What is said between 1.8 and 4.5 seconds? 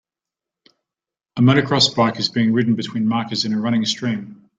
bike is being ridden between markers in a running stream.